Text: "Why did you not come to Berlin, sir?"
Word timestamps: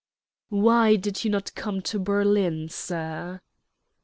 "Why 0.49 0.95
did 0.95 1.23
you 1.23 1.29
not 1.29 1.53
come 1.53 1.83
to 1.83 1.99
Berlin, 1.99 2.69
sir?" 2.69 3.39